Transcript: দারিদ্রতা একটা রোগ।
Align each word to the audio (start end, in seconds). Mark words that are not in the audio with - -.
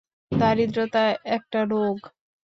দারিদ্রতা 0.31 1.03
একটা 1.27 1.59
রোগ। 1.65 1.97